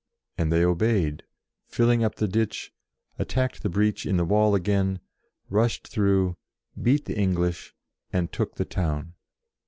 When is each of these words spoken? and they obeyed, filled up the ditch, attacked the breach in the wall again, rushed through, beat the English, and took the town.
and 0.35 0.51
they 0.51 0.65
obeyed, 0.65 1.21
filled 1.67 2.01
up 2.01 2.15
the 2.15 2.27
ditch, 2.27 2.73
attacked 3.19 3.61
the 3.61 3.69
breach 3.69 4.03
in 4.03 4.17
the 4.17 4.25
wall 4.25 4.55
again, 4.55 4.99
rushed 5.47 5.87
through, 5.87 6.35
beat 6.81 7.05
the 7.05 7.15
English, 7.15 7.75
and 8.11 8.31
took 8.31 8.55
the 8.55 8.65
town. 8.65 9.13